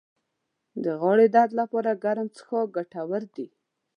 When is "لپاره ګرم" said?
1.61-2.27